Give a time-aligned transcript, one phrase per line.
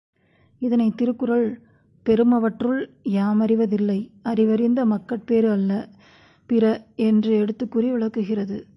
[0.59, 1.61] இதனைத் திருக்குறள்,
[2.05, 2.89] பெறுமவற்றுள்
[3.03, 4.11] யாமறிவ தில்லை
[4.23, 5.89] அறிவறிந்த மக்கட்பேறு அல்ல
[6.45, 6.85] பிற
[6.95, 8.67] என்று எடுத்துக்கூறி விளக்குகிறது.